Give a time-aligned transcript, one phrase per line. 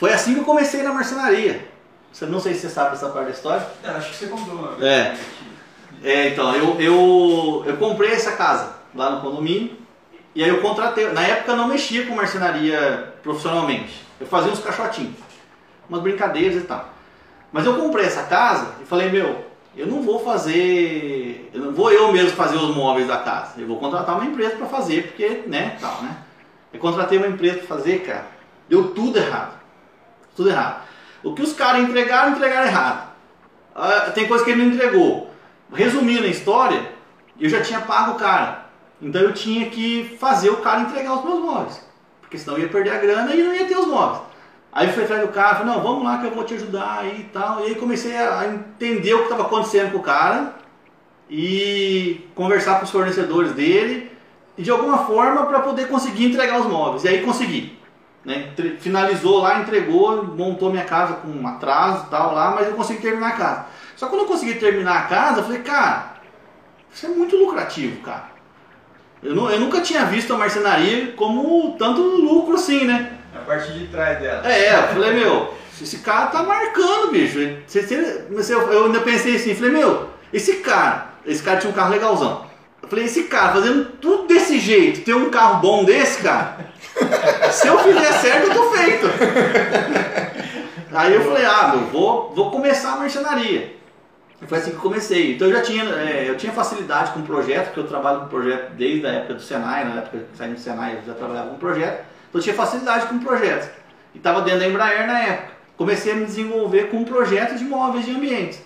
[0.00, 1.68] Foi assim que eu comecei na marcenaria.
[2.10, 3.66] Você não sei se você sabe essa parte da história.
[3.84, 4.82] É, acho que você contou.
[4.82, 5.14] É.
[6.02, 9.76] É, então, eu, eu, eu comprei essa casa lá no condomínio.
[10.34, 11.12] E aí eu contratei.
[11.12, 14.02] Na época eu não mexia com marcenaria profissionalmente.
[14.18, 15.16] Eu fazia uns caixotinhos.
[15.86, 16.88] Umas brincadeiras e tal.
[17.52, 19.44] Mas eu comprei essa casa e falei, meu,
[19.76, 21.50] eu não vou fazer.
[21.52, 23.60] Eu não vou eu mesmo fazer os móveis da casa.
[23.60, 26.16] Eu vou contratar uma empresa para fazer, porque, né, tal, né?
[26.72, 28.24] Eu contratei uma empresa para fazer, cara.
[28.66, 29.59] Deu tudo errado.
[30.40, 30.84] Tudo errado.
[31.22, 33.10] O que os caras entregaram, entregaram errado.
[33.74, 35.30] Ah, tem coisa que ele não entregou.
[35.70, 36.92] Resumindo a história,
[37.38, 38.64] eu já tinha pago o cara.
[39.02, 41.86] Então eu tinha que fazer o cara entregar os meus móveis.
[42.22, 44.22] Porque senão eu ia perder a grana e não ia ter os móveis.
[44.72, 47.00] Aí eu fui atrás do cara, falei, não, vamos lá que eu vou te ajudar
[47.00, 47.60] aí e tal.
[47.60, 50.54] E aí comecei a entender o que estava acontecendo com o cara
[51.28, 54.10] e conversar com os fornecedores dele
[54.56, 57.04] e de alguma forma para poder conseguir entregar os móveis.
[57.04, 57.78] E aí consegui.
[58.24, 58.52] Né?
[58.80, 63.28] Finalizou lá, entregou, montou minha casa com atraso e tal lá, mas eu consegui terminar
[63.28, 63.66] a casa.
[63.96, 66.14] Só que quando eu consegui terminar a casa, eu falei, cara,
[66.92, 68.30] isso é muito lucrativo, cara.
[69.22, 73.18] Eu, não, eu nunca tinha visto a marcenaria como tanto lucro assim, né?
[73.34, 74.46] A parte de trás dela.
[74.50, 77.38] É, eu falei, meu, esse cara tá marcando, bicho.
[77.38, 82.46] Eu ainda pensei assim, falei, meu, esse cara, esse cara tinha um carro legalzão.
[82.82, 86.69] Eu falei, esse cara fazendo tudo desse jeito, ter um carro bom desse, cara,
[87.52, 89.06] se eu fizer certo, eu tô feito.
[90.92, 93.76] Aí eu falei, ah, meu, vou, vou começar a marcenaria.
[94.46, 95.34] Foi assim que eu comecei.
[95.34, 98.72] Então eu já tinha, é, eu tinha facilidade com projeto, porque eu trabalho com projeto
[98.72, 101.56] desde a época do Senai, na época que saí do Senai eu já trabalhava com
[101.56, 102.04] projeto.
[102.28, 103.68] Então eu tinha facilidade com projetos.
[104.14, 105.50] E estava dentro da Embraer na época.
[105.76, 108.60] Comecei a me desenvolver com projetos de móveis de ambientes.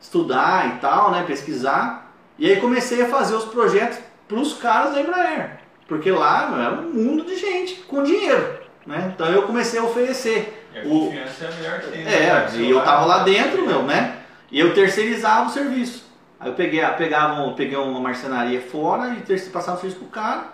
[0.00, 2.12] Estudar e tal, né, pesquisar.
[2.38, 5.58] E aí comecei a fazer os projetos para os caras da Embraer.
[5.88, 8.60] Porque lá era um mundo de gente com dinheiro.
[8.86, 9.12] Né?
[9.14, 10.68] Então eu comecei a oferecer.
[10.74, 11.46] E a confiança o...
[11.46, 12.00] é a melhor que tem.
[12.02, 12.48] É, né?
[12.56, 14.18] e eu tava lá dentro, meu, né?
[14.52, 16.06] E eu terceirizava o serviço.
[16.38, 20.44] Aí eu peguei, pegava, peguei uma marcenaria fora e passava o serviço pro cara.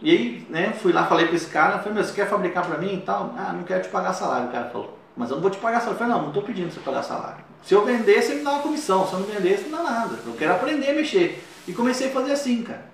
[0.00, 2.76] E aí, né, fui lá, falei pra esse cara, falei, meu, você quer fabricar pra
[2.76, 3.34] mim e tal?
[3.36, 4.98] Ah, não quero te pagar salário, o cara falou.
[5.16, 5.94] Mas eu não vou te pagar salário.
[5.94, 7.44] Eu falei, não, não tô pedindo pra você pagar salário.
[7.62, 9.06] Se eu vender, você me dá uma comissão.
[9.06, 10.18] Se eu não vender, você não dá nada.
[10.26, 11.44] Eu quero aprender a mexer.
[11.68, 12.91] E comecei a fazer assim, cara.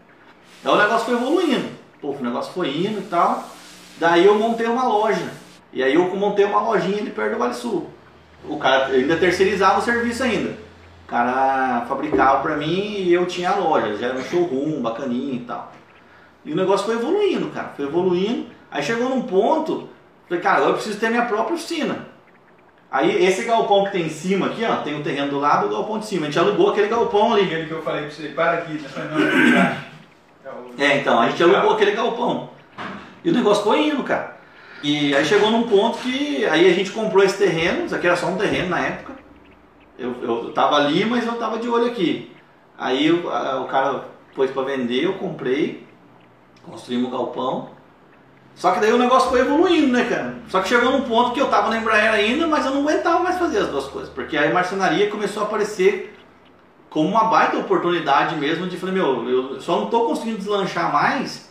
[0.64, 1.68] Aí o negócio foi evoluindo.
[2.00, 3.44] Pô, o negócio foi indo e tal.
[3.98, 5.30] Daí eu montei uma loja.
[5.72, 7.90] E aí eu montei uma lojinha ali perto do Vale Sul.
[8.44, 10.50] O cara ainda terceirizava o serviço ainda.
[11.04, 13.96] O cara fabricava pra mim e eu tinha a loja.
[13.96, 15.72] Já era um showroom, bacaninho e tal.
[16.44, 17.72] E o negócio foi evoluindo, cara.
[17.76, 18.46] Foi evoluindo.
[18.70, 19.88] Aí chegou num ponto,
[20.28, 22.06] falei, cara, eu preciso ter minha própria oficina.
[22.90, 25.70] Aí esse galpão que tem em cima aqui, ó, tem o terreno do lado o
[25.70, 26.22] galpão de cima.
[26.22, 27.44] A gente alugou aquele galpão ali.
[27.44, 28.88] Aquele que eu falei pra você, para aqui, né?
[29.10, 29.97] Não,
[30.78, 32.50] é, então, a gente alugou aquele galpão.
[33.24, 34.38] E o negócio foi indo, cara.
[34.82, 38.16] E aí chegou num ponto que aí a gente comprou esse terreno, isso aqui era
[38.16, 39.14] só um terreno na época.
[39.98, 42.32] Eu, eu tava ali, mas eu tava de olho aqui.
[42.78, 44.04] Aí o, a, o cara
[44.36, 45.84] pôs para vender, eu comprei,
[46.64, 47.70] construímos o galpão.
[48.54, 50.36] Só que daí o negócio foi evoluindo, né, cara?
[50.48, 53.18] Só que chegou num ponto que eu tava na Embraer ainda, mas eu não aguentava
[53.18, 54.10] mais fazer as duas coisas.
[54.10, 56.17] Porque a marcenaria começou a aparecer
[56.90, 61.48] como uma baita oportunidade mesmo de falar, meu, eu só não tô conseguindo deslanchar mais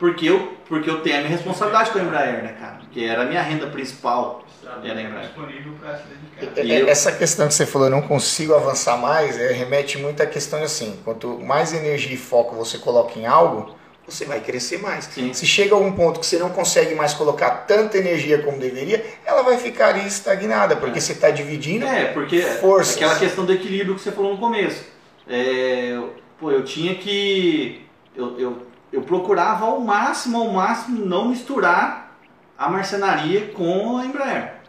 [0.00, 2.80] porque eu, porque eu tenho a minha responsabilidade com a Embraer, né, cara?
[2.90, 4.42] Que era a minha renda principal.
[4.82, 5.26] Era a Embraer.
[5.26, 6.04] Disponível para se
[6.46, 6.74] dedicar.
[6.74, 10.26] É, essa questão que você falou, eu não consigo avançar mais, é, remete muito à
[10.26, 13.76] questão assim, quanto mais energia e foco você coloca em algo,
[14.10, 15.04] você vai crescer mais.
[15.04, 15.32] Sim.
[15.32, 19.04] Se chega a um ponto que você não consegue mais colocar tanta energia como deveria,
[19.24, 21.00] ela vai ficar ali estagnada, porque é.
[21.00, 22.96] você está dividindo é, porque forças.
[22.96, 24.84] aquela questão do equilíbrio que você falou no começo.
[25.28, 26.00] É,
[26.38, 27.84] pô, eu tinha que.
[28.16, 32.16] Eu, eu, eu procurava ao máximo, ao máximo, não misturar
[32.58, 34.60] a marcenaria com a Embraer.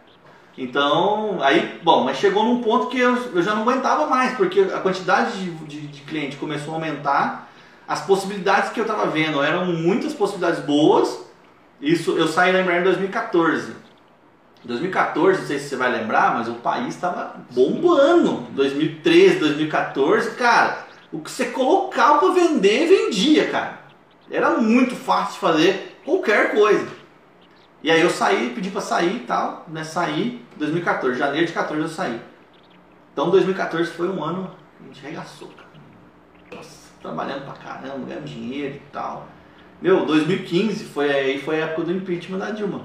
[0.56, 4.60] Então, aí, bom, mas chegou num ponto que eu, eu já não aguentava mais, porque
[4.60, 7.50] a quantidade de, de, de cliente começou a aumentar,
[7.92, 11.20] as possibilidades que eu estava vendo eram muitas possibilidades boas.
[11.78, 13.74] Isso, eu saí Embraer em 2014.
[14.64, 18.46] 2014, não sei se você vai lembrar, mas o país estava bombando.
[18.52, 23.80] 2013, 2014, cara, o que você colocava para vender, vendia, cara.
[24.30, 26.88] Era muito fácil de fazer qualquer coisa.
[27.82, 29.84] E aí eu saí, pedi para sair e tal, né?
[29.84, 32.22] Saí 2014, janeiro de 14 eu saí.
[33.12, 35.68] Então 2014 foi um ano que a gente regaçou, cara.
[36.54, 39.26] Nossa, trabalhando pra caramba, ganhando dinheiro e tal.
[39.80, 42.82] Meu, 2015 foi aí foi a época do impeachment da Dilma.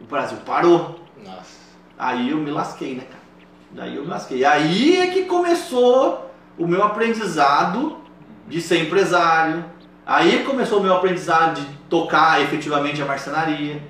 [0.00, 1.00] O Brasil parou.
[1.24, 1.56] Nossa.
[1.98, 3.22] Aí eu me lasquei, né, cara?
[3.72, 4.44] Daí eu me lasquei.
[4.44, 7.96] Aí é que começou o meu aprendizado
[8.46, 9.64] de ser empresário.
[10.04, 13.82] Aí começou o meu aprendizado de tocar efetivamente a marcenaria.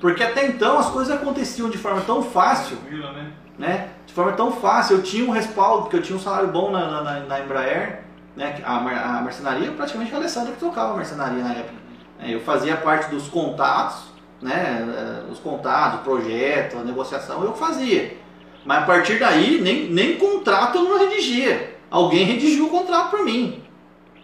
[0.00, 3.32] Porque até então as coisas aconteciam de forma tão fácil, né?
[3.58, 3.88] né?
[4.04, 4.96] De forma tão fácil.
[4.96, 8.02] Eu tinha um respaldo, porque eu tinha um salário bom na, na, na Embraer,
[8.36, 8.60] né?
[8.64, 8.76] A,
[9.18, 11.74] a marcenaria, praticamente a Alessandra que tocava a marcenaria na época.
[12.20, 14.04] É, Eu fazia parte dos contatos,
[14.40, 14.86] né?
[15.26, 18.16] eh, Os contatos, o projeto, a negociação, eu fazia.
[18.64, 21.76] Mas a partir daí, nem, nem contrato eu não redigia.
[21.90, 23.62] Alguém redigiu o contrato por mim.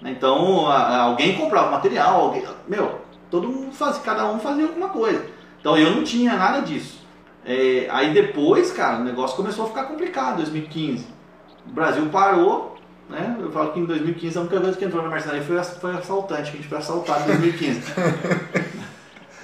[0.03, 3.01] Então, a- alguém comprava material, alguém, meu,
[3.31, 5.27] todo mundo fazia, cada um fazia alguma coisa.
[5.61, 7.05] Então eu não tinha nada disso.
[7.45, 11.07] É, aí depois, cara, o negócio começou a ficar complicado, 2015.
[11.67, 12.77] O Brasil parou,
[13.09, 13.37] né?
[13.41, 16.51] Eu falo que em 2015 a única coisa que entrou na marcenaria foi, foi assaltante,
[16.51, 17.83] que a gente foi assaltado em 2015.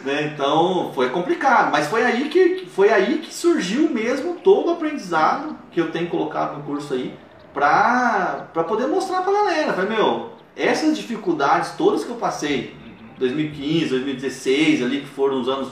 [0.04, 4.72] Né, Então foi complicado, mas foi aí que foi aí que surgiu mesmo todo o
[4.72, 7.14] aprendizado que eu tenho colocado no curso aí
[7.54, 9.72] pra poder mostrar pra galera.
[9.72, 12.76] Falei, meu, essas dificuldades todas que eu passei,
[13.18, 15.68] 2015, 2016, ali que foram os anos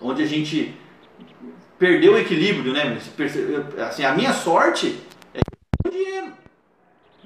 [0.00, 0.74] onde a gente
[1.78, 2.98] perdeu o equilíbrio, né?
[3.86, 4.98] Assim, a minha sorte
[5.34, 6.32] é que eu dinheiro.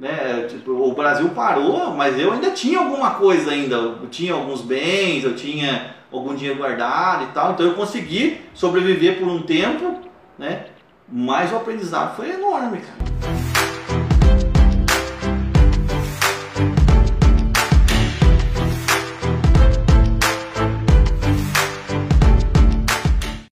[0.03, 0.49] Né?
[0.49, 3.77] Tipo, o Brasil parou, mas eu ainda tinha alguma coisa ainda.
[3.77, 7.53] Eu tinha alguns bens, eu tinha algum dinheiro guardado e tal.
[7.53, 10.01] Então eu consegui sobreviver por um tempo,
[10.37, 10.65] né?
[11.09, 13.52] Mas o aprendizado foi enorme, cara.